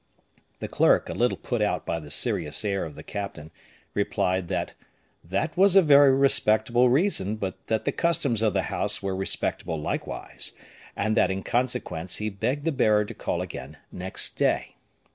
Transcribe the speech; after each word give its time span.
The 0.61 0.67
clerk, 0.67 1.09
a 1.09 1.13
little 1.13 1.37
put 1.37 1.61
out 1.61 1.85
by 1.85 1.99
the 1.99 2.09
serious 2.09 2.65
air 2.65 2.85
of 2.85 2.95
the 2.95 3.03
captain, 3.03 3.51
replied, 3.93 4.47
that 4.47 4.73
"that 5.23 5.55
was 5.55 5.75
a 5.75 5.83
very 5.83 6.11
respectable 6.11 6.89
reason, 6.89 7.35
but 7.35 7.67
that 7.67 7.85
the 7.85 7.91
customs 7.91 8.41
of 8.41 8.53
the 8.55 8.63
house 8.73 9.03
were 9.03 9.15
respectable 9.15 9.79
likewise; 9.79 10.53
and 10.95 11.15
that, 11.17 11.29
in 11.29 11.43
consequence, 11.43 12.15
he 12.15 12.31
begged 12.31 12.65
the 12.65 12.71
bearer 12.71 13.05
to 13.05 13.13
call 13.13 13.43
again 13.43 13.77
next 13.91 14.37
day." 14.37 14.75